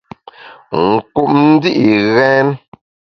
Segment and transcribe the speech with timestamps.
[0.79, 1.71] Nkup ndi’
[2.13, 2.47] ghèn.